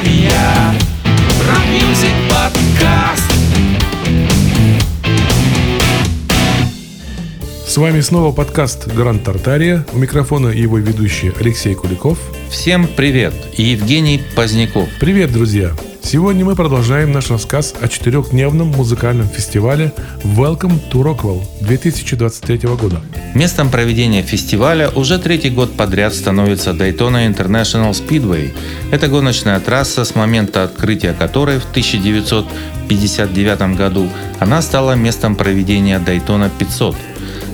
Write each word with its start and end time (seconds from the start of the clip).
Тартария 0.00 0.74
Rock 1.46 1.76
music 1.76 2.14
podcast 2.30 3.32
С 7.66 7.76
вами 7.76 8.00
снова 8.00 8.32
подкаст 8.32 8.88
«Гранд 8.88 9.24
Тартария». 9.24 9.84
У 9.92 9.98
микрофона 9.98 10.48
его 10.48 10.78
ведущий 10.78 11.32
Алексей 11.38 11.74
Куликов. 11.74 12.18
Всем 12.48 12.88
привет! 12.96 13.34
И 13.58 13.62
Евгений 13.62 14.22
Поздняков. 14.34 14.88
Привет, 14.98 15.32
друзья! 15.32 15.72
Сегодня 16.02 16.44
мы 16.44 16.56
продолжаем 16.56 17.12
наш 17.12 17.30
рассказ 17.30 17.74
о 17.80 17.86
четырехдневном 17.86 18.68
музыкальном 18.68 19.28
фестивале 19.28 19.92
Welcome 20.24 20.80
to 20.90 21.02
Rockville 21.02 21.42
2023 21.60 22.68
года. 22.70 23.00
Местом 23.34 23.70
проведения 23.70 24.22
фестиваля 24.22 24.88
уже 24.90 25.18
третий 25.18 25.50
год 25.50 25.76
подряд 25.76 26.14
становится 26.14 26.70
Daytona 26.70 27.28
International 27.28 27.92
Speedway. 27.92 28.52
Это 28.90 29.08
гоночная 29.08 29.60
трасса, 29.60 30.04
с 30.04 30.14
момента 30.14 30.64
открытия 30.64 31.12
которой 31.12 31.60
в 31.60 31.70
1959 31.70 33.76
году 33.76 34.08
она 34.40 34.62
стала 34.62 34.92
местом 34.92 35.36
проведения 35.36 36.02
Daytona 36.04 36.50
500, 36.58 36.96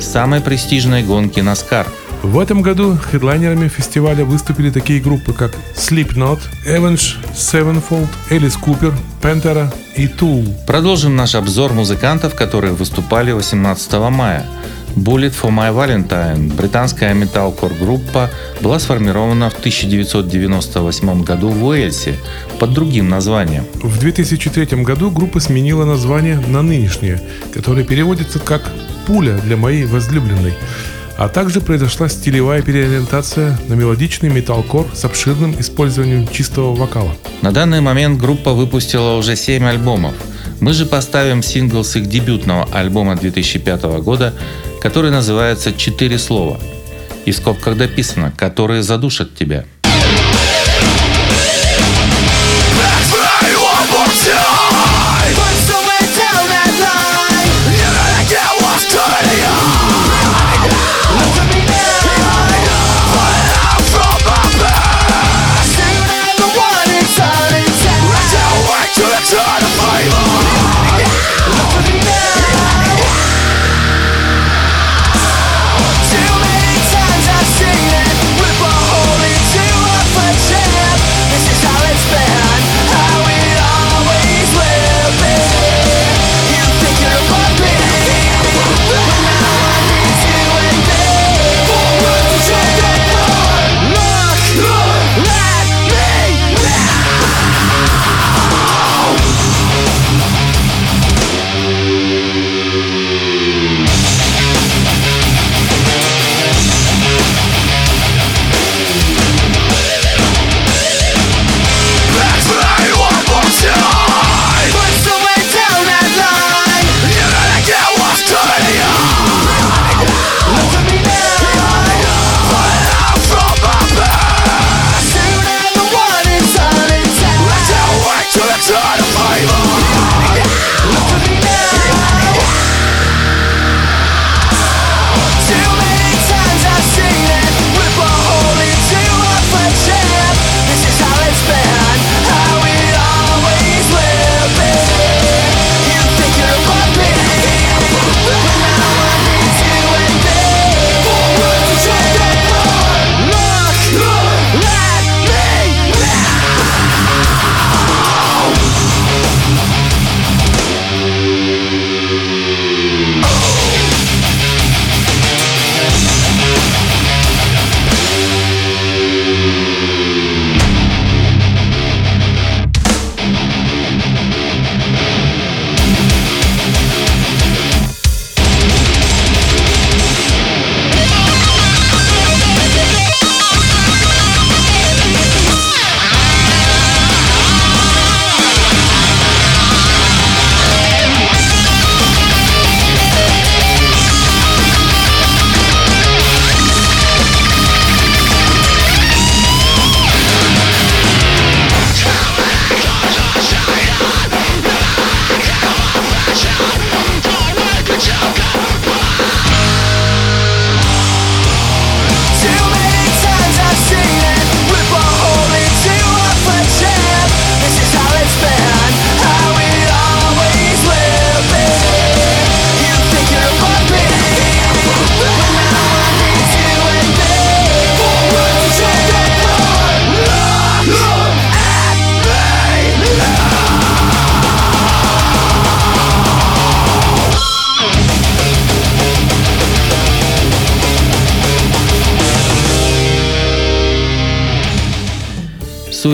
самой 0.01 0.41
престижной 0.41 1.03
гонки 1.03 1.41
NASCAR– 1.41 1.87
в 2.23 2.38
этом 2.38 2.62
году 2.62 2.97
хедлайнерами 2.97 3.69
фестиваля 3.69 4.25
выступили 4.25 4.70
такие 4.70 5.01
группы, 5.01 5.33
как 5.33 5.55
Slipknot, 5.75 6.41
Avenged 6.66 7.16
Sevenfold, 7.34 8.09
Элис 8.30 8.56
Купер, 8.56 8.95
Pantera 9.23 9.73
и 9.97 10.06
Tool. 10.06 10.52
Продолжим 10.66 11.16
наш 11.16 11.34
обзор 11.34 11.73
музыкантов, 11.73 12.34
которые 12.34 12.73
выступали 12.73 13.33
18 13.33 13.92
мая. 14.11 14.47
Bullet 14.97 15.34
for 15.39 15.51
My 15.51 15.75
Valentine, 15.75 16.55
британская 16.55 17.12
металкор-группа, 17.12 18.30
была 18.62 18.78
сформирована 18.78 19.51
в 19.51 19.59
1998 19.59 21.23
году 21.23 21.48
в 21.51 21.64
Уэльсе 21.67 22.17
под 22.59 22.73
другим 22.73 23.11
названием. 23.11 23.67
В 23.83 23.98
2003 23.98 24.83
году 24.83 25.11
группа 25.11 25.39
сменила 25.39 25.84
название 25.84 26.41
на 26.48 26.62
нынешнее, 26.62 27.20
которое 27.53 27.84
переводится 27.84 28.39
как 28.39 28.62
«пуля 29.06 29.37
для 29.44 29.59
моей 29.59 29.84
возлюбленной». 29.84 30.55
А 31.19 31.28
также 31.28 31.62
произошла 31.62 32.09
стилевая 32.09 32.61
переориентация 32.61 33.59
на 33.69 33.75
мелодичный 33.75 34.28
металкор 34.28 34.86
с 34.95 35.05
обширным 35.05 35.59
использованием 35.59 36.28
чистого 36.28 36.75
вокала. 36.75 37.17
На 37.41 37.53
данный 37.53 37.81
момент 37.81 38.20
группа 38.20 38.53
выпустила 38.53 39.17
уже 39.17 39.34
7 39.34 39.64
альбомов. 39.64 40.14
Мы 40.61 40.75
же 40.75 40.84
поставим 40.84 41.42
сингл 41.42 41.84
с 41.84 41.97
их 41.97 42.06
дебютного 42.06 42.69
альбома 42.72 43.17
2005 43.17 43.83
года, 44.03 44.34
который 44.83 45.11
называется 45.11 45.72
«Четыре 45.72 46.19
слова». 46.19 46.61
И 47.25 47.33
скобках 47.33 47.77
дописано 47.77 48.31
«Которые 48.37 48.83
задушат 48.83 49.34
тебя». 49.34 49.64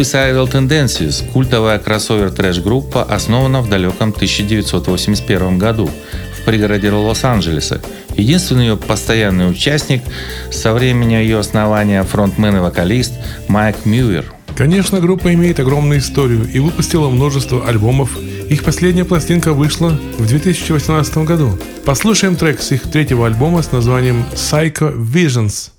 Suicidal 0.03 0.51
Tendencies, 0.51 1.23
культовая 1.33 1.79
кроссовер-трэш-группа, 1.79 3.05
основана 3.05 3.63
в 3.63 3.69
далеком 3.69 4.11
1981 4.11 5.59
году 5.59 5.89
в 6.37 6.45
пригороде 6.45 6.91
Лос-Анджелеса. 6.91 7.81
Единственный 8.17 8.67
ее 8.67 8.77
постоянный 8.77 9.49
участник 9.49 10.03
со 10.51 10.73
времени 10.73 11.15
ее 11.15 11.39
основания 11.39 12.03
фронтмен 12.03 12.57
и 12.57 12.59
вокалист 12.59 13.13
Майк 13.47 13.77
Мьюер. 13.85 14.25
Конечно, 14.57 14.99
группа 14.99 15.33
имеет 15.35 15.61
огромную 15.61 16.01
историю 16.01 16.51
и 16.53 16.59
выпустила 16.59 17.09
множество 17.09 17.69
альбомов. 17.69 18.19
Их 18.51 18.65
последняя 18.65 19.05
пластинка 19.05 19.53
вышла 19.53 19.91
в 20.19 20.27
2018 20.27 21.19
году. 21.19 21.57
Послушаем 21.85 22.35
трек 22.35 22.61
с 22.61 22.73
их 22.73 22.83
третьего 22.83 23.27
альбома 23.27 23.63
с 23.63 23.71
названием 23.71 24.25
Psycho 24.35 24.97
Visions. 24.97 25.72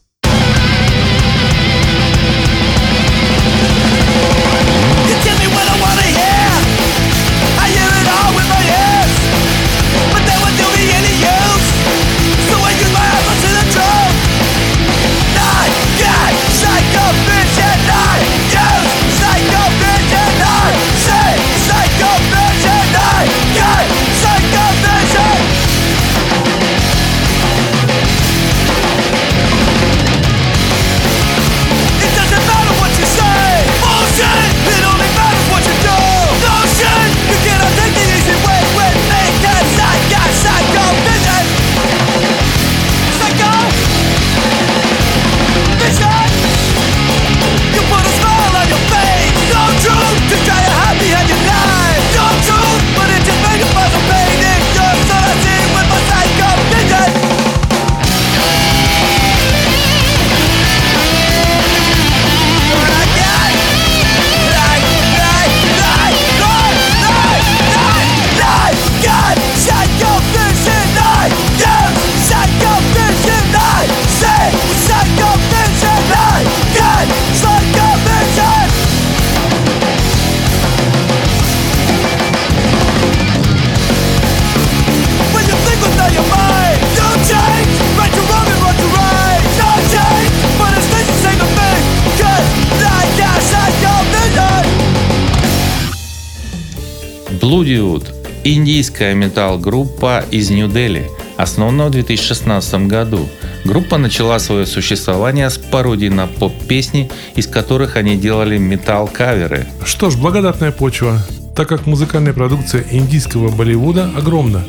Индийская 99.03 99.13
метал-группа 99.13 100.23
из 100.31 100.49
Нью-Дели, 100.49 101.09
основана 101.37 101.87
в 101.87 101.91
2016 101.91 102.87
году. 102.87 103.27
Группа 103.65 103.97
начала 103.97 104.39
свое 104.39 104.65
существование 104.65 105.49
с 105.49 105.57
пародий 105.57 106.09
на 106.09 106.27
поп-песни, 106.27 107.09
из 107.35 107.47
которых 107.47 107.97
они 107.97 108.15
делали 108.15 108.57
метал-каверы. 108.57 109.65
Что 109.85 110.09
ж, 110.09 110.15
благодатная 110.15 110.71
почва, 110.71 111.19
так 111.55 111.67
как 111.67 111.85
музыкальная 111.85 112.33
продукция 112.33 112.85
индийского 112.91 113.49
Болливуда 113.49 114.09
огромна. 114.15 114.63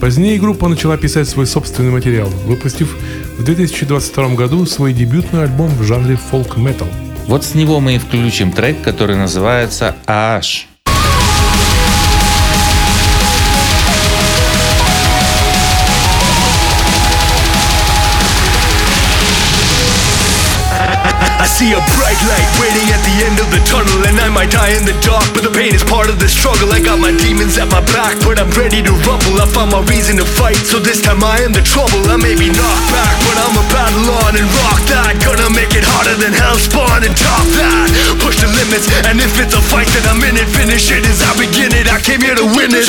Позднее 0.00 0.38
группа 0.38 0.68
начала 0.68 0.96
писать 0.96 1.28
свой 1.28 1.46
собственный 1.46 1.90
материал, 1.90 2.28
выпустив 2.46 2.96
в 3.38 3.44
2022 3.44 4.34
году 4.34 4.66
свой 4.66 4.92
дебютный 4.92 5.44
альбом 5.44 5.68
в 5.68 5.82
жанре 5.84 6.16
фолк-метал. 6.16 6.88
Вот 7.28 7.44
с 7.44 7.54
него 7.54 7.80
мы 7.80 7.94
и 7.94 7.98
включим 7.98 8.52
трек, 8.52 8.82
который 8.82 9.16
называется 9.16 9.94
«Аш». 10.06 10.68
See 21.56 21.72
a 21.72 21.80
bright 21.96 22.20
light 22.28 22.50
waiting 22.60 22.84
at 22.92 23.00
the 23.00 23.16
end 23.24 23.40
of 23.40 23.48
the 23.48 23.56
tunnel 23.64 24.04
And 24.04 24.20
I 24.20 24.28
might 24.28 24.52
die 24.52 24.76
in 24.76 24.84
the 24.84 24.92
dark, 25.00 25.24
but 25.32 25.40
the 25.40 25.48
pain 25.48 25.72
is 25.72 25.80
part 25.80 26.12
of 26.12 26.20
the 26.20 26.28
struggle. 26.28 26.68
I 26.68 26.84
got 26.84 27.00
my 27.00 27.16
demons 27.16 27.56
at 27.56 27.72
my 27.72 27.80
back, 27.96 28.20
but 28.28 28.36
I'm 28.36 28.52
ready 28.52 28.84
to 28.84 28.92
rumble. 29.08 29.40
I 29.40 29.48
found 29.48 29.72
my 29.72 29.80
reason 29.88 30.20
to 30.20 30.26
fight, 30.28 30.60
so 30.60 30.76
this 30.76 31.00
time 31.00 31.24
I 31.24 31.40
am 31.40 31.56
the 31.56 31.64
trouble. 31.64 32.04
I 32.12 32.20
may 32.20 32.36
be 32.36 32.52
knocked 32.52 32.88
back, 32.92 33.16
but 33.24 33.36
I'm 33.40 33.56
a 33.56 33.64
battle 33.72 34.04
on 34.28 34.36
and 34.36 34.48
rock 34.60 34.80
that. 34.92 35.16
Gonna 35.24 35.48
make 35.56 35.72
it 35.72 35.84
harder 35.88 36.20
than 36.20 36.36
hell 36.36 36.60
spawn 36.60 37.00
and 37.00 37.16
top 37.16 37.48
that. 37.56 37.88
Push 38.20 38.36
the 38.44 38.52
limits, 38.52 38.92
and 39.08 39.16
if 39.16 39.40
it's 39.40 39.56
a 39.56 39.62
fight 39.64 39.88
then 39.96 40.04
I'm 40.12 40.20
in 40.28 40.36
it. 40.36 40.48
Finish 40.52 40.92
it 40.92 41.08
as 41.08 41.24
I 41.24 41.32
begin 41.40 41.72
it, 41.72 41.88
I 41.88 41.96
came 42.04 42.20
here 42.20 42.36
to 42.36 42.44
win 42.52 42.68
it 42.76 42.84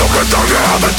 nunca 0.00 0.24
tan 0.30 0.46
grave 0.48 0.89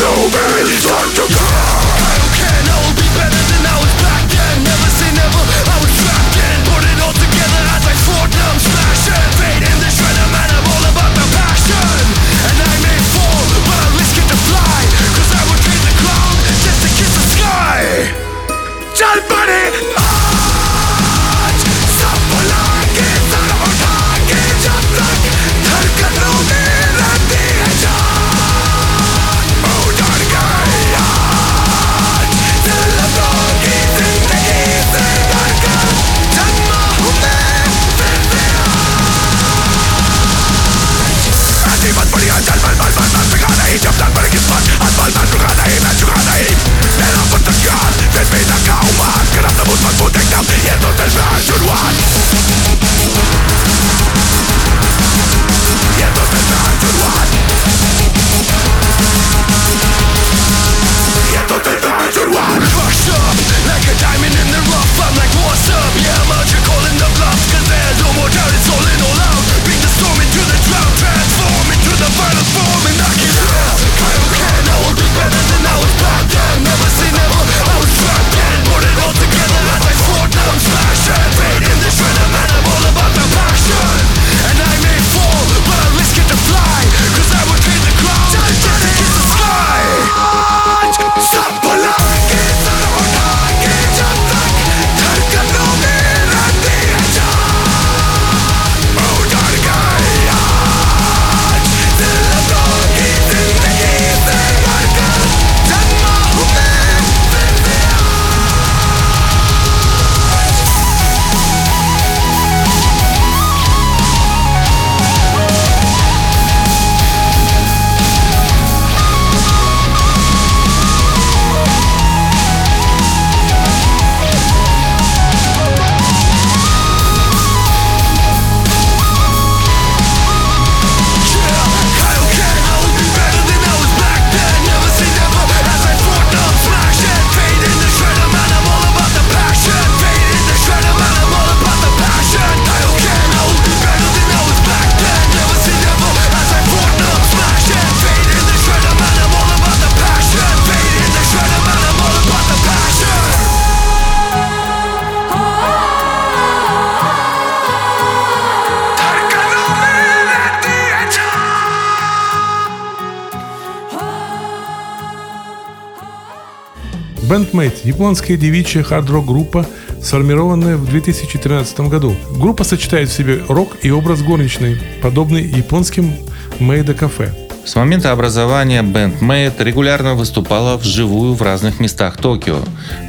Bandmate– 167.31 167.75
японская 167.85 168.35
девичья 168.35 168.83
хард-рок 168.83 169.25
группа, 169.25 169.65
сформированная 170.03 170.75
в 170.75 170.85
2013 170.89 171.79
году. 171.87 172.13
Группа 172.35 172.65
сочетает 172.65 173.07
в 173.07 173.13
себе 173.13 173.41
рок 173.47 173.77
и 173.83 173.89
образ 173.89 174.21
горничной, 174.21 174.81
подобный 175.01 175.41
японским 175.41 176.13
мейда-кафе. 176.59 177.33
С 177.63 177.75
момента 177.75 178.11
образования 178.11 178.83
Bandmate 178.83 179.63
регулярно 179.63 180.15
выступала 180.15 180.75
вживую 180.75 181.33
в 181.33 181.41
разных 181.41 181.79
местах 181.79 182.17
Токио. 182.17 182.59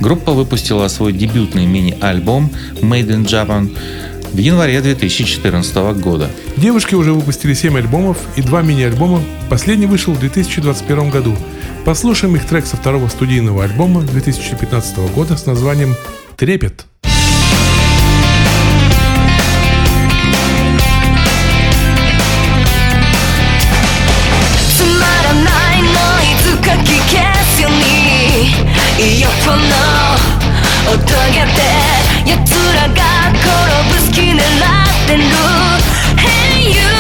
Группа 0.01 0.31
выпустила 0.31 0.87
свой 0.87 1.13
дебютный 1.13 1.67
мини-альбом 1.67 2.49
«Made 2.81 3.09
in 3.09 3.25
Japan» 3.25 3.77
в 4.33 4.39
январе 4.39 4.81
2014 4.81 5.75
года. 6.01 6.31
Девушки 6.57 6.95
уже 6.95 7.13
выпустили 7.13 7.55
7 7.55 7.77
альбомов 7.77 8.19
и 8.37 8.43
2 8.43 8.63
мини-альбома. 8.63 9.21
Последний 9.51 9.87
вышел 9.87 10.15
в 10.15 10.21
2021 10.21 11.11
году– 11.11 11.37
Послушаем 11.85 12.37
их 12.37 12.47
трек 12.47 12.65
со 12.65 12.77
второго 12.77 13.09
студийного 13.09 13.65
альбома 13.65 14.03
2015 14.03 14.99
года 15.15 15.37
с 15.37 15.47
названием 15.47 15.97
«Трепет». 16.37 16.87
Hey 36.17 36.73
you 36.75 36.92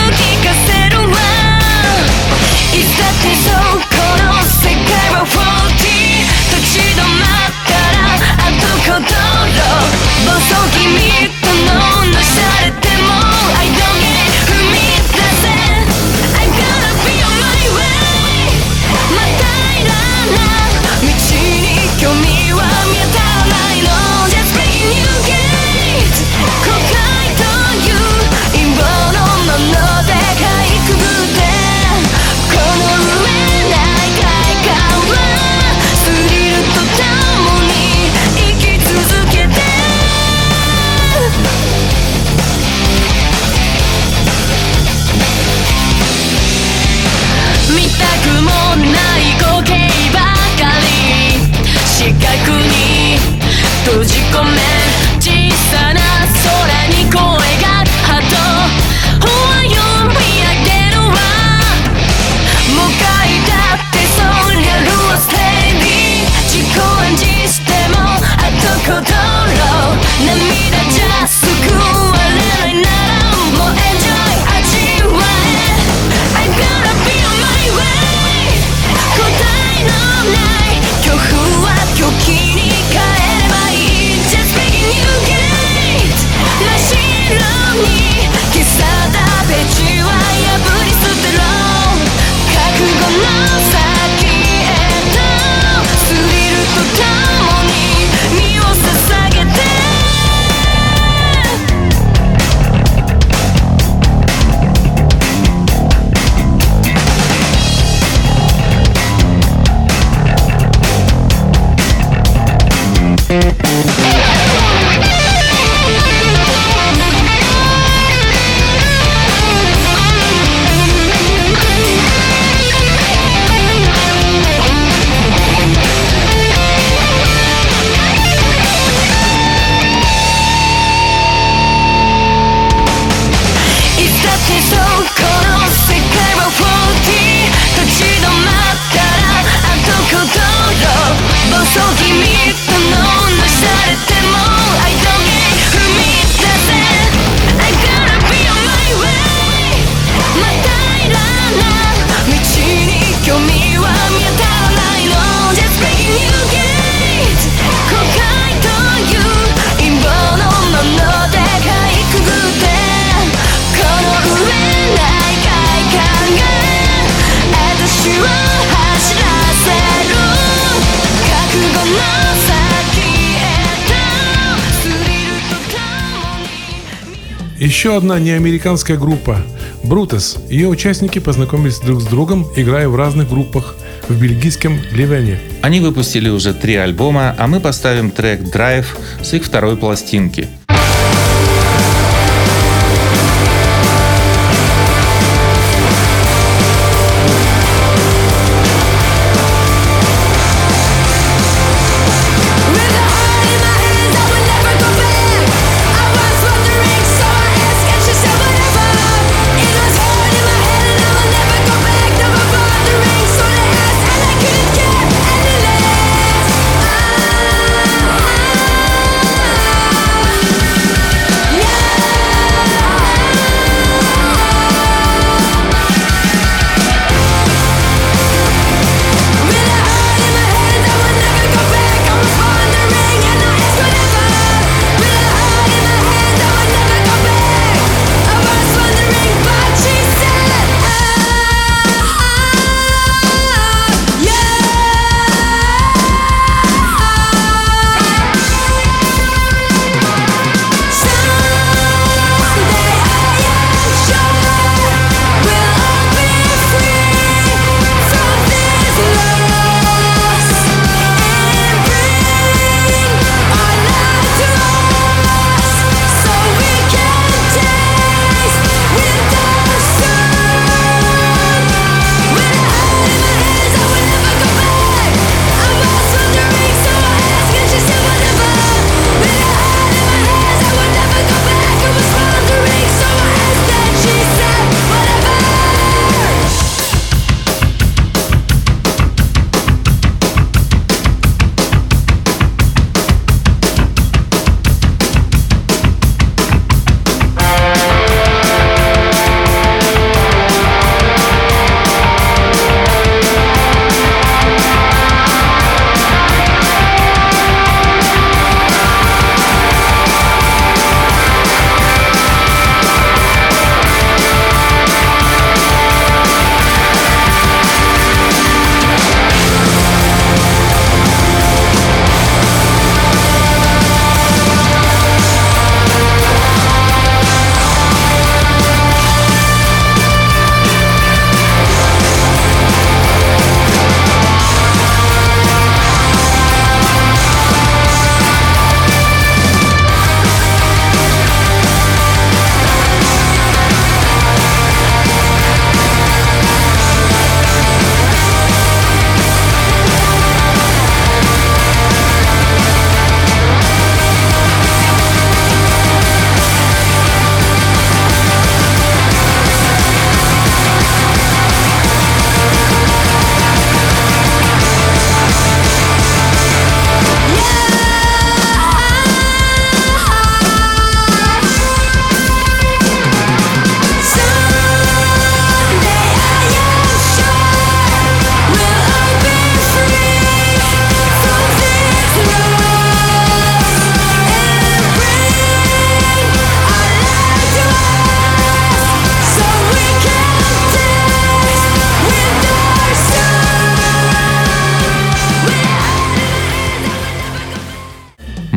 Еще 177.73 177.97
одна 177.97 178.19
неамериканская 178.19 178.99
группа– 178.99 179.39
Брутес. 179.83 180.37
Ее 180.51 180.69
участники 180.69 181.19
познакомились 181.21 181.79
друг 181.79 182.03
с 182.03 182.05
другом, 182.05 182.47
играя 182.55 182.87
в 182.87 182.97
разных 182.97 183.31
группах 183.31 183.77
в 184.11 184.21
бельгийском 184.21 184.79
Ливане. 184.91 185.41
Они 185.63 185.81
выпустили 185.81 186.29
уже 186.29 186.53
три 186.53 186.77
альбома, 186.77 187.35
а 187.39 187.47
мы 187.47 187.61
поставим 187.61 188.11
трек 188.11 188.43
«Драйв» 188.51 188.95
с 189.23 189.33
их 189.33 189.45
второй 189.45 189.79
пластинки– 189.79 190.49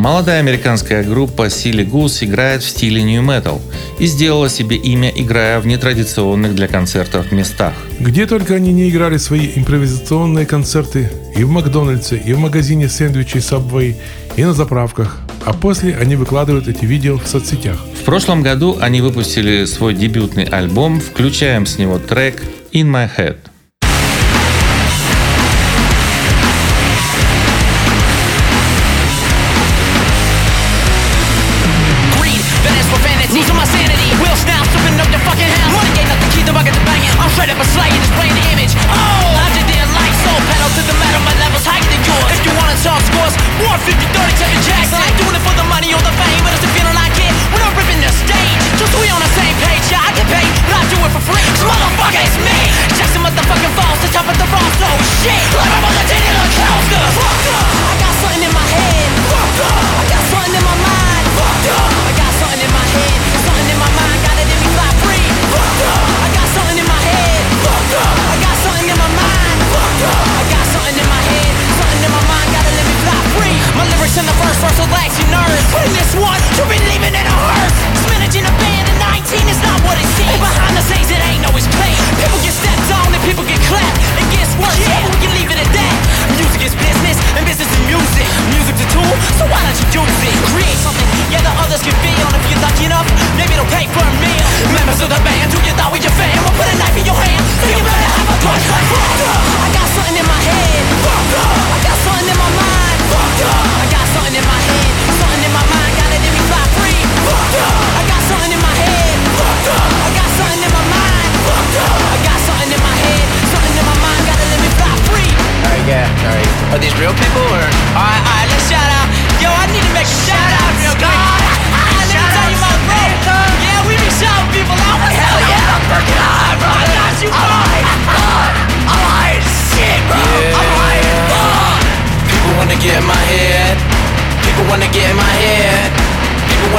Молодая 0.05 0.39
американская 0.39 1.03
группа 1.03 1.47
Silly 1.47 1.83
Goose 1.83 2.25
играет 2.25 2.61
в 2.61 2.69
стиле 2.69 3.01
New 3.01 3.23
Metal 3.23 3.59
и 3.97 4.05
сделала 4.05 4.49
себе 4.49 4.75
имя, 4.75 5.09
играя 5.09 5.59
в 5.59 5.65
нетрадиционных 5.65 6.53
для 6.53 6.67
концертов 6.67 7.31
местах. 7.31 7.73
Где 7.99 8.27
только 8.27 8.53
они 8.53 8.71
не 8.71 8.91
играли 8.91 9.17
свои 9.17 9.49
импровизационные 9.55 10.45
концерты, 10.45 11.09
и 11.35 11.43
в 11.43 11.49
Макдональдсе, 11.49 12.17
и 12.17 12.33
в 12.33 12.37
магазине 12.37 12.87
сэндвичей 12.87 13.39
Subway, 13.39 13.95
и 14.35 14.43
на 14.43 14.53
заправках, 14.53 15.17
а 15.43 15.53
после 15.53 15.97
они 15.97 16.15
выкладывают 16.15 16.67
эти 16.67 16.85
видео 16.85 17.17
в 17.17 17.27
соцсетях. 17.27 17.83
В 17.99 18.03
прошлом 18.03 18.43
году 18.43 18.77
они 18.79 19.01
выпустили 19.01 19.65
свой 19.65 19.95
дебютный 19.95 20.43
альбом, 20.43 20.99
включаем 20.99 21.65
с 21.65 21.79
него 21.79 21.97
трек 21.97 22.43
«In 22.71 22.91
My 22.91 23.09
Head». 23.17 23.37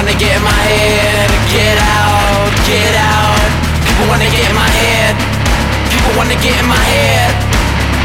wanna 0.07 0.19
get 0.21 0.37
in 0.37 0.42
my 0.42 0.62
head. 0.71 1.29
Get 1.51 1.79
out, 1.83 2.55
get 2.62 2.95
out. 2.95 3.42
People 3.83 4.07
wanna 4.07 4.31
get 4.31 4.47
in 4.47 4.55
my 4.55 4.71
head. 4.79 5.19
People 5.90 6.14
wanna 6.14 6.38
get 6.38 6.55
in 6.62 6.69
my 6.69 6.79
head. 6.95 7.35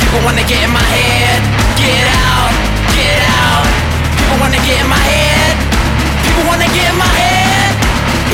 People 0.02 0.22
wanna 0.26 0.42
get 0.50 0.64
in 0.66 0.72
my 0.74 0.82
head. 0.82 1.38
Get 1.78 2.06
out, 2.26 2.52
get 2.98 3.22
out. 3.38 3.70
People 4.18 4.38
wanna 4.42 4.58
get 4.66 4.82
in 4.82 4.90
my 4.90 5.04
head. 5.14 5.54
People 6.26 6.44
wanna 6.50 6.66
get 6.74 6.90
in 6.90 6.98
my 6.98 7.14
head. 7.22 7.70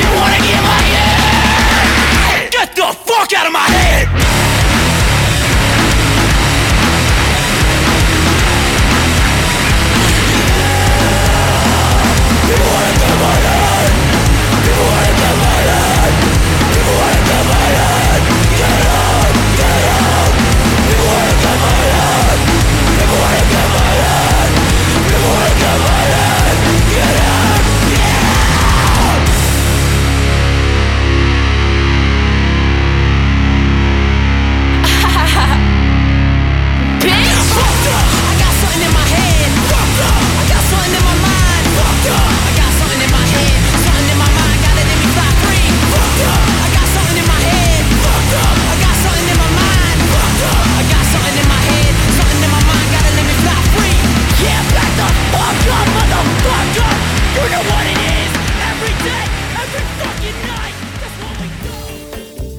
People 0.00 0.16
wanna 0.16 0.40
get 0.40 0.56
in 0.56 0.64
my 0.64 0.80
head. 0.88 2.50
Get 2.50 2.68
the 2.74 2.88
fuck 3.04 3.28
out 3.36 3.44
of 3.44 3.52
my 3.52 3.68
head. 3.68 4.47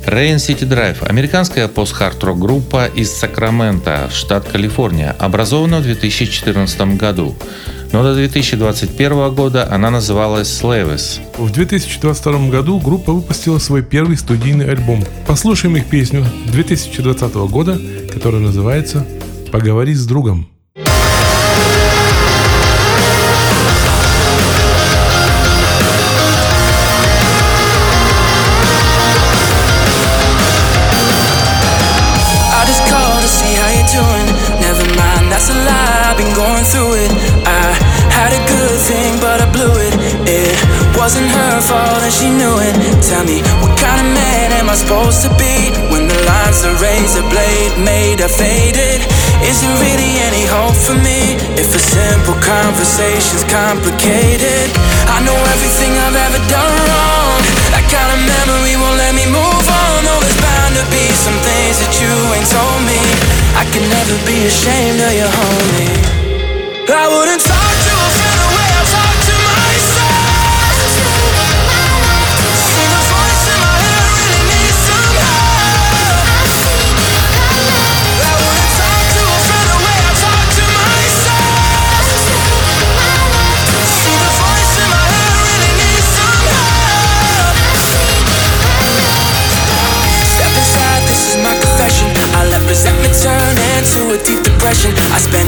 Rain 0.09 0.37
City 0.37 0.67
Drive– 0.67 0.97
американская 1.07 1.67
пост-хард-рок 1.67 2.39
группа 2.39 2.87
из 2.87 3.11
Сакрамента, 3.11 4.09
штат 4.11 4.47
Калифорния, 4.49 5.15
образована 5.19 5.81
в 5.81 5.83
2014 5.83 6.97
году. 6.97 7.35
Но 7.91 8.01
до 8.01 8.15
2021 8.15 9.35
года 9.35 9.71
она 9.71 9.91
называлась 9.91 10.47
Slavis. 10.47 11.19
В 11.37 11.51
2022 11.51 12.49
году 12.49 12.79
группа 12.79 13.13
выпустила 13.13 13.59
свой 13.59 13.83
первый 13.83 14.17
студийный 14.17 14.71
альбом. 14.71 15.03
Послушаем 15.27 15.77
их 15.77 15.85
песню 15.85 16.25
2020 16.47 17.33
года, 17.51 17.79
которая 18.11 18.41
называется 18.41 19.05
«Поговори 19.51 19.93
с 19.93 20.07
другом». 20.07 20.49
wasn't 41.09 41.31
her 41.41 41.57
fault 41.61 42.05
and 42.05 42.13
she 42.13 42.29
knew 42.29 42.53
it. 42.61 42.75
Tell 43.01 43.25
me, 43.25 43.41
what 43.65 43.73
kind 43.81 43.97
of 43.97 44.13
man 44.13 44.53
am 44.61 44.69
I 44.69 44.77
supposed 44.77 45.25
to 45.25 45.33
be 45.41 45.73
When 45.89 46.05
the 46.05 46.19
lines 46.29 46.61
a 46.61 46.69
razor 46.77 47.25
blade 47.33 47.73
made 47.81 48.21
her 48.21 48.29
faded? 48.29 49.01
Is 49.41 49.57
there 49.57 49.73
really 49.81 50.21
any 50.29 50.45
hope 50.45 50.77
for 50.77 50.93
me 51.01 51.33
If 51.57 51.73
a 51.73 51.81
simple 51.81 52.37
conversation's 52.45 53.41
complicated? 53.49 54.69
I 55.09 55.25
know 55.25 55.33
everything 55.33 55.97
I've 55.97 56.13
ever 56.29 56.41
done 56.45 56.77
wrong. 56.77 57.41
That 57.73 57.89
kind 57.89 58.09
of 58.13 58.21
memory 58.29 58.77
won't 58.77 59.01
let 59.01 59.17
me 59.17 59.25
move 59.33 59.65
on. 59.65 59.97
Though 60.05 60.21
there's 60.21 60.37
bound 60.45 60.77
to 60.77 60.85
be 60.93 61.09
some 61.25 61.37
things 61.41 61.81
that 61.81 61.93
you 61.97 62.13
ain't 62.37 62.49
told 62.53 62.81
me. 62.85 63.01
I 63.57 63.65
can 63.73 63.81
never 63.89 64.13
be 64.29 64.45
ashamed 64.45 65.01
of 65.01 65.13
your 65.17 65.31
homie. 65.41 65.89
I 66.85 67.05
wouldn't 67.09 67.41
talk 67.41 67.73
to 67.81 67.93
a 67.97 68.09
friend 68.13 68.37
the 68.45 68.49
way 68.53 68.69
I 68.77 68.83
talk 68.93 69.18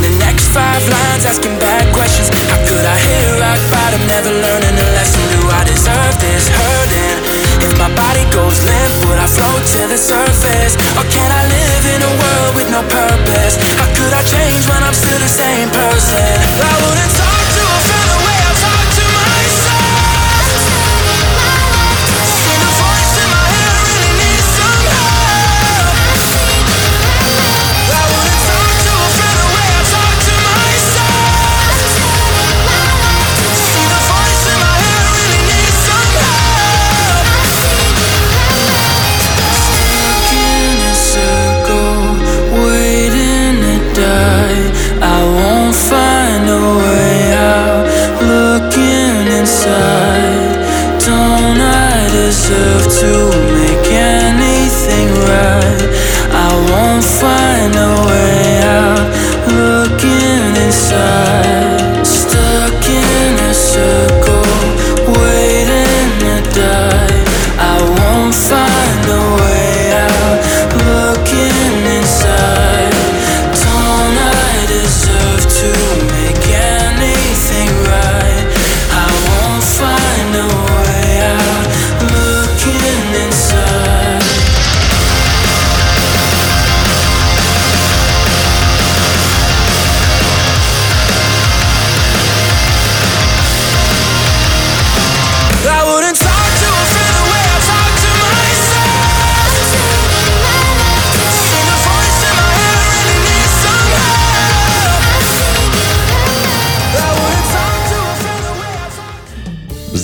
the 0.01 0.13
next 0.17 0.47
five 0.49 0.81
lines 0.87 1.25
asking 1.25 1.57
bad 1.59 1.85
questions. 1.93 2.29
How 2.49 2.57
could 2.65 2.85
I 2.85 2.97
hit 2.97 3.39
rock 3.39 3.59
bottom, 3.69 4.01
never 4.07 4.31
learning 4.31 4.75
a 4.77 4.87
lesson? 4.97 5.21
Do 5.35 5.41
I 5.51 5.61
deserve 5.63 6.15
this 6.17 6.49
hurting? 6.49 7.17
If 7.61 7.77
my 7.77 7.91
body 7.93 8.25
goes 8.31 8.57
limp, 8.65 8.93
would 9.05 9.19
I 9.19 9.27
float 9.27 9.63
to 9.77 9.81
the 9.91 9.97
surface? 9.97 10.73
Or 10.97 11.05
can 11.11 11.29
I 11.29 11.43
live 11.45 11.83
in 11.93 12.01
a 12.01 12.11
world 12.17 12.53
with 12.55 12.69
no 12.71 12.81
purpose? 12.87 13.61
How 13.77 13.89
could 13.93 14.13
I 14.13 14.23
change 14.23 14.65
when 14.65 14.81
I'm 14.81 14.95
still 14.95 15.19
the 15.19 15.29
same 15.29 15.69
person? 15.69 16.31
I 16.65 16.73
wouldn't 16.81 17.13
talk 17.13 17.43
to 17.57 17.61
a 17.61 17.79
friend 17.85 18.07
the 18.09 18.19
way 18.25 18.37
I 18.41 18.51
talk 18.57 18.85
to 18.95 19.05
myself. 19.11 19.80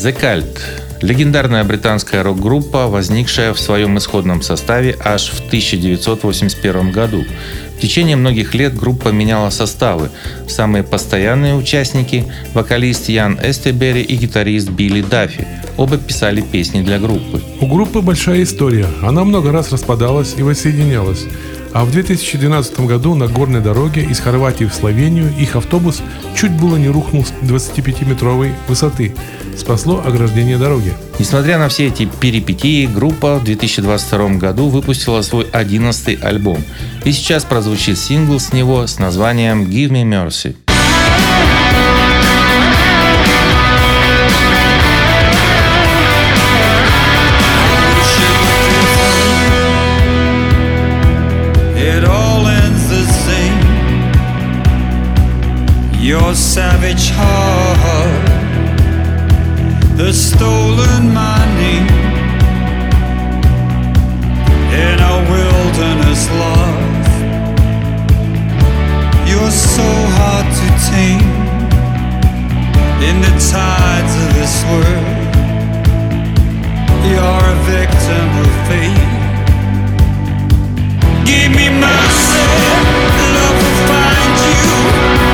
The 0.08 0.17
Cult– 0.22 0.62
легендарная 1.02 1.65
британская 1.65 2.22
рок-группа, 2.22 2.88
возникшая 2.88 3.54
в 3.54 3.60
своем 3.60 3.98
исходном 3.98 4.41
составе 4.41 4.96
аж 5.04 5.30
в 5.32 5.48
1981 5.48 6.91
году. 6.93 7.26
В 7.76 7.82
течение 7.82 8.15
многих 8.15 8.56
лет 8.56 8.74
группа 8.74 9.10
меняла 9.10 9.50
составы. 9.50 10.10
Самые 10.48 10.84
постоянные 10.86 11.56
участники– 11.56 12.26
вокалист 12.54 13.10
Ян 13.10 13.38
Эстебери 13.43 14.00
и 14.00 14.15
гитарист 14.15 14.70
Билли 14.70 15.02
Даффи. 15.02 15.46
Оба 15.76 15.98
писали 15.98 16.39
песни 16.39 16.82
для 16.82 17.00
группы. 17.00 17.41
У 17.60 17.67
группы 17.67 18.00
большая 18.00 18.43
история. 18.43 18.88
Она 19.02 19.26
много 19.26 19.52
раз 19.52 19.74
распадалась 19.74 20.36
и 20.38 20.41
воссоединялась. 20.41 21.26
А 21.78 21.86
в 21.86 21.92
2012 21.92 22.80
году 22.88 23.13
на 23.13 23.28
горной 23.28 23.62
дороге 23.62 24.04
из 24.04 24.20
Хорватии 24.20 24.63
в 24.63 24.74
Словению 24.74 25.32
их 25.38 25.56
автобус 25.56 26.02
чуть 26.36 26.52
было 26.52 26.76
не 26.76 26.88
рухнул 26.88 27.24
с 27.24 27.32
25-метровой 27.44 28.54
высоты. 28.68 29.13
Спасло 29.56 30.02
ограждение 30.04 30.58
дороги. 30.58 30.96
Несмотря 31.20 31.60
на 31.60 31.70
все 31.70 31.86
эти 31.86 32.06
перипетии, 32.06 32.88
группа 32.88 33.38
в 33.38 33.44
2022 33.44 34.40
году 34.40 34.70
выпустила 34.70 35.22
свой 35.22 35.46
11 35.52 36.24
альбом. 36.24 36.63
И 37.06 37.12
сейчас 37.12 37.46
прозвучит 37.46 38.00
сингл 38.00 38.40
с 38.40 38.54
него 38.54 38.88
с 38.88 38.98
названием 38.98 39.62
«Give 39.66 39.92
Me 39.92 40.04
Mercy». 40.04 40.56
Your 56.08 56.34
savage 56.36 57.10
heart, 57.12 58.28
the 59.98 60.13
stolen 60.13 61.13
money, 61.13 61.80
in 64.72 64.98
a 65.04 65.15
wilderness 65.28 66.24
love. 66.32 67.08
You're 69.28 69.52
so 69.52 69.89
hard 70.15 70.48
to 70.60 70.67
tame 70.88 71.28
in 73.04 73.20
the 73.20 73.34
tides 73.52 74.13
of 74.24 74.30
this 74.39 74.56
world. 74.72 75.17
You're 77.04 77.46
a 77.52 77.60
victim 77.67 78.28
of 78.43 78.52
fate. 78.70 79.12
Give 81.28 81.52
me 81.52 81.67
mercy, 81.67 82.48
love 83.36 83.58
will 83.60 83.80
find 83.91 84.38
you. 84.48 85.27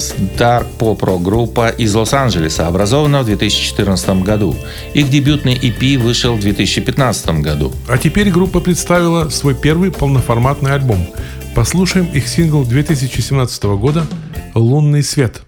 Rivals– 0.00 0.14
dark 0.38 0.66
поп-рок-группа 0.78 1.68
из 1.68 1.94
Лос-Анджелеса, 1.94 2.66
образована 2.66 3.22
в 3.22 3.26
2014 3.26 4.22
году. 4.22 4.56
Их 4.94 5.10
дебютный 5.10 5.54
EP 5.54 5.98
вышел 5.98 6.34
в 6.34 6.40
2015 6.40 7.40
году. 7.40 7.72
А 7.88 7.98
теперь 7.98 8.30
группа 8.30 8.60
представила 8.60 9.28
свой 9.28 9.54
первый 9.54 9.90
полноформатный 9.90 10.72
альбом. 10.74 11.06
Послушаем 11.54 12.06
их 12.06 12.28
сингл 12.28 12.64
2017 12.64 13.62
года 13.64 14.06
«Лунный 14.54 15.02
свет». 15.02 15.42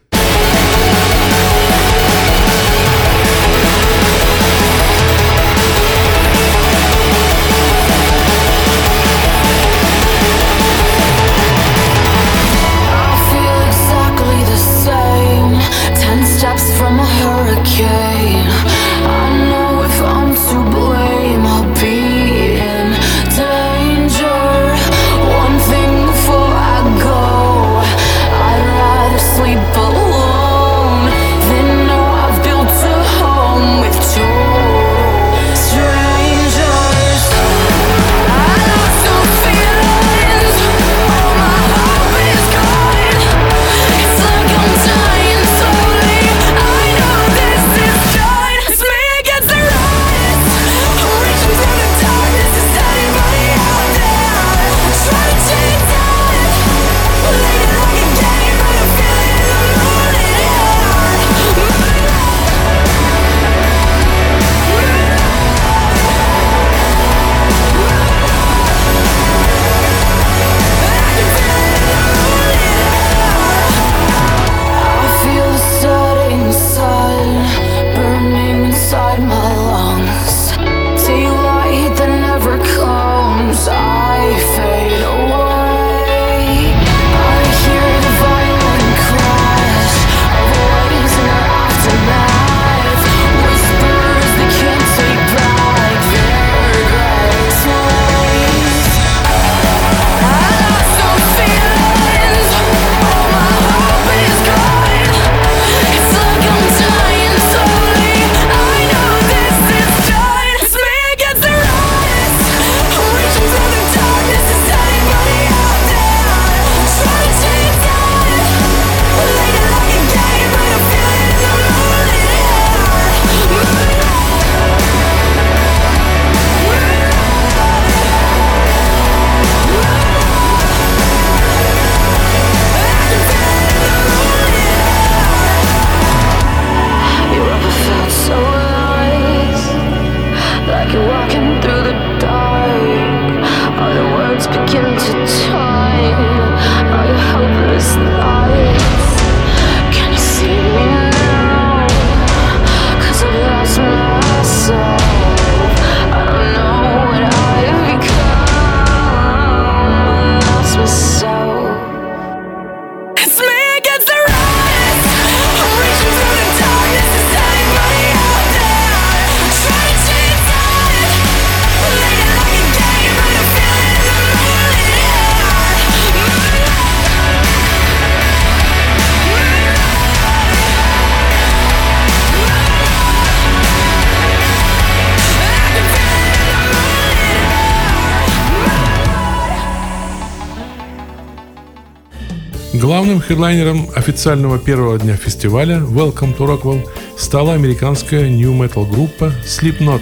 Главным 193.13 193.29
хедлайнером 193.29 193.89
официального 193.95 194.59
первого 194.59 194.99
дня 194.99 195.17
фестиваля 195.17 195.81
Welcome 195.81 196.35
to 196.35 196.47
Rockwell 196.49 196.89
стала 197.19 197.53
американская 197.53 198.31
metal 198.31 198.91
группа 198.91 199.35
Slipknot, 199.45 200.01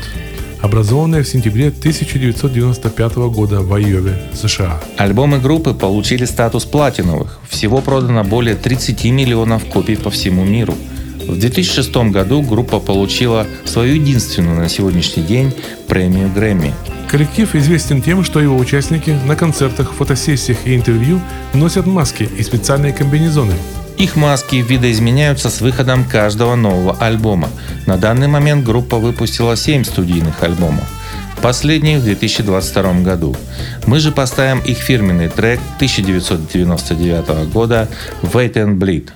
образованная 0.61 1.25
в 1.25 1.27
сентябре 1.27 1.71
1995 1.71 3.17
года 3.17 3.63
в 3.63 3.75
Айове, 3.75 4.17
США. 4.33 4.81
Альбомы 4.97 5.41
группы 5.41 5.75
получили 5.75 6.25
статус 6.25 6.65
платиновых. 6.67 7.41
Всего 7.49 7.81
продано 7.81 8.23
более 8.23 8.55
30 8.55 9.05
миллионов 9.07 9.65
копий 9.65 9.97
по 9.97 10.11
всему 10.11 10.45
миру. 10.45 10.77
В 11.31 11.39
2006 11.39 12.11
году 12.11 12.43
группа 12.43 12.81
получила 12.81 13.47
свою 13.65 13.95
единственную 13.95 14.59
на 14.59 14.69
сегодняшний 14.69 15.23
день 15.23 15.55
премию 15.87 16.29
Грэмми. 16.29 16.75
Коллектив 17.09 17.55
известен 17.55 18.03
тем, 18.03 18.25
что 18.25 18.41
его 18.41 18.57
участники 18.57 19.17
на 19.27 19.37
концертах, 19.37 19.93
фотосессиях 19.93 20.59
и 20.67 20.75
интервью 20.75 21.21
носят 21.55 21.87
маски 21.87 22.29
и 22.37 22.43
специальные 22.43 22.93
комбинезоны. 22.93 23.55
Их 23.97 24.17
маски 24.17 24.57
видоизменяются 24.57 25.51
с 25.51 25.61
выходом 25.61 26.05
каждого 26.05 26.57
нового 26.57 26.97
альбома. 26.99 27.49
На 27.87 27.97
данный 27.97 28.27
момент 28.27 28.65
группа 28.65 28.97
выпустила 28.97 29.57
7 29.57 29.85
студийных 29.85 30.43
альбомов. 30.43 30.85
Последний 31.41 31.97
в 31.97 32.03
2022 32.03 33.03
году. 33.03 33.37
Мы 33.87 34.01
же 34.01 34.11
поставим 34.11 34.59
их 34.59 34.79
фирменный 34.79 35.29
трек 35.29 35.61
1999 35.77 37.53
года 37.53 37.89
«Wait 38.23 38.55
and 38.55 38.79
Bleed». 38.79 39.11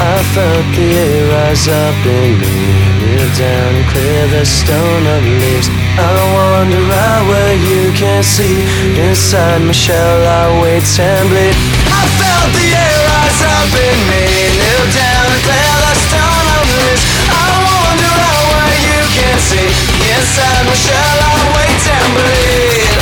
I 0.00 0.22
felt 0.30 0.66
the 0.78 0.86
air 0.94 1.26
rise 1.34 1.66
up 1.66 2.06
in 2.06 2.38
me 2.38 2.54
Kneel 3.02 3.30
down 3.34 3.74
and 3.74 3.86
clear 3.90 4.26
the 4.30 4.44
stone 4.46 5.04
of 5.10 5.22
leaves. 5.26 5.66
I 5.98 6.06
wander 6.34 6.86
out 6.86 7.26
where 7.26 7.56
you 7.58 7.90
can't 7.98 8.24
see. 8.24 8.62
Inside 8.94 9.58
my 9.66 9.74
shell 9.74 10.18
I 10.22 10.62
wait 10.62 10.86
and 11.02 11.26
bleed? 11.30 11.56
I 11.90 12.02
felt 12.14 12.48
the 12.54 12.66
air 12.78 12.98
rise 13.10 13.42
up 13.42 13.70
in 13.74 13.98
me 14.06 14.22
Kneel 14.54 14.86
down 14.94 15.28
clear 15.42 15.74
the 15.82 15.94
stone 16.06 16.46
of 16.58 16.66
leaves. 16.78 17.02
I 17.34 17.46
wander 17.58 18.14
out 18.22 18.44
where 18.54 18.78
you 18.78 19.00
can't 19.18 19.42
see. 19.50 19.70
Inside 20.14 20.62
my 20.62 20.78
shell 20.78 21.16
I 21.26 21.34
wait 21.58 21.82
and 21.90 22.10
bleed? 22.14 22.98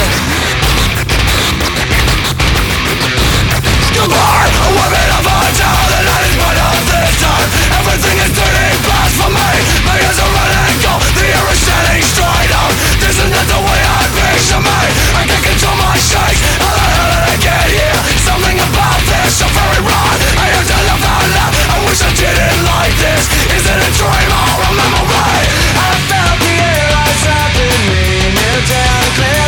Goodbye, 3.96 4.52
a 4.64 4.68
woman 4.76 5.15
Everything 7.78 8.16
is 8.22 8.32
turning 8.36 8.76
blasphemy 8.86 9.56
My 9.86 9.96
are 9.98 10.14
cold 10.82 11.02
The 11.16 11.24
air 11.26 11.46
is 11.52 11.60
straight 12.06 12.52
up. 12.54 12.72
This 13.02 13.16
is 13.18 13.30
not 13.30 13.46
the 13.48 13.60
way 13.60 13.80
I 13.82 14.02
picture 14.16 14.62
me. 14.62 14.80
I 15.16 15.22
can't 15.26 15.44
control 15.44 15.76
my 15.76 15.96
shakes. 15.98 16.40
How 16.60 16.72
the 16.72 16.86
hell 16.86 17.10
did 17.10 17.24
I 17.26 17.36
get 17.42 17.66
here? 17.72 18.00
Something 18.22 18.58
about 18.58 19.00
this 19.10 19.42
very 19.42 19.80
wrong 19.86 20.18
I 20.38 20.48
I 21.72 21.76
wish 21.86 22.00
I 22.02 22.12
didn't 22.14 22.62
like 22.64 22.94
this. 23.00 23.22
Is 23.56 23.64
it 23.64 23.80
a 23.80 23.90
dream 23.96 24.30
or 24.30 24.60
a 24.62 24.70
memory? 24.76 25.44
I 25.76 25.90
felt 26.08 26.38
the 26.42 26.54
air 26.62 26.86
me 29.18 29.45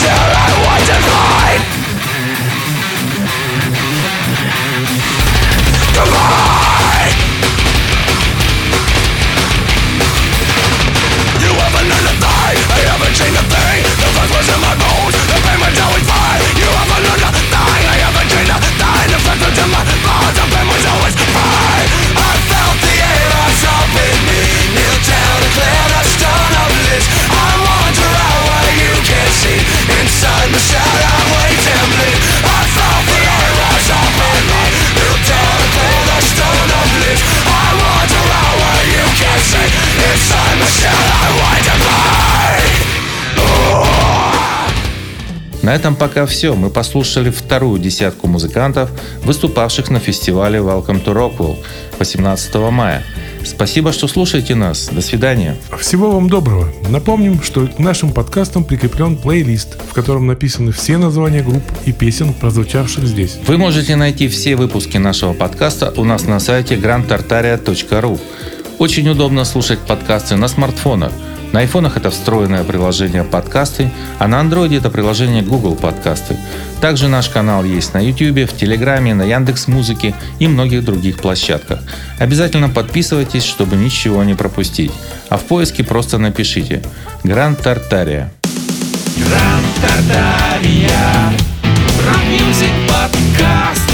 show 0.00 0.29
На 45.70 45.76
этом 45.76 45.94
пока 45.94 46.26
все. 46.26 46.56
Мы 46.56 46.68
послушали 46.68 47.30
вторую 47.30 47.78
десятку 47.78 48.26
музыкантов, 48.26 48.90
выступавших 49.22 49.88
на 49.88 50.00
фестивале 50.00 50.58
Welcome 50.58 51.04
to 51.04 51.14
Rockwell 51.14 51.58
18 52.00 52.56
мая. 52.72 53.04
Спасибо, 53.44 53.92
что 53.92 54.08
слушаете 54.08 54.56
нас. 54.56 54.88
До 54.88 55.00
свидания. 55.00 55.56
Всего 55.78 56.10
вам 56.10 56.28
доброго. 56.28 56.72
Напомним, 56.88 57.40
что 57.40 57.68
к 57.68 57.78
нашим 57.78 58.12
подкастам 58.12 58.64
прикреплен 58.64 59.16
плейлист, 59.16 59.80
в 59.88 59.92
котором 59.92 60.26
написаны 60.26 60.72
все 60.72 60.98
названия 60.98 61.44
групп 61.44 61.62
и 61.86 61.92
песен, 61.92 62.34
прозвучавших 62.34 63.06
здесь. 63.06 63.38
Вы 63.46 63.56
можете 63.56 63.94
найти 63.94 64.26
все 64.26 64.56
выпуски 64.56 64.96
нашего 64.96 65.34
подкаста 65.34 65.94
у 65.96 66.02
нас 66.02 66.24
на 66.24 66.40
сайте 66.40 66.74
grandtartaria.ru. 66.74 68.18
Очень 68.78 69.08
удобно 69.08 69.44
слушать 69.44 69.78
подкасты 69.78 70.34
на 70.34 70.48
смартфонах. 70.48 71.12
На 71.52 71.60
айфонах 71.60 71.96
это 71.96 72.10
встроенное 72.10 72.62
приложение 72.62 73.24
подкасты, 73.24 73.90
а 74.18 74.28
на 74.28 74.38
андроиде 74.38 74.76
это 74.76 74.88
приложение 74.88 75.42
Google 75.42 75.74
подкасты. 75.74 76.36
Также 76.80 77.08
наш 77.08 77.28
канал 77.28 77.64
есть 77.64 77.92
на 77.92 77.98
YouTube, 77.98 78.48
в 78.48 78.56
Телеграме, 78.56 79.14
на 79.14 79.22
Яндекс 79.22 79.66
Музыке 79.66 80.14
и 80.38 80.46
многих 80.46 80.84
других 80.84 81.16
площадках. 81.18 81.80
Обязательно 82.18 82.68
подписывайтесь, 82.68 83.44
чтобы 83.44 83.76
ничего 83.76 84.22
не 84.22 84.34
пропустить. 84.34 84.92
А 85.28 85.38
в 85.38 85.42
поиске 85.42 85.82
просто 85.82 86.18
напишите 86.18 86.82
«Гранд 87.24 87.60
Тартария». 87.60 88.30
Гранд 89.16 89.66
Тартария. 89.82 91.32
Рок-мюзик 92.06 92.72
подкаст. 92.88 93.89